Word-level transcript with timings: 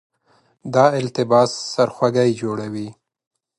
دا 0.73 0.85
التباس 1.01 1.51
سرخوږی 1.73 2.29
جوړوي. 2.41 2.87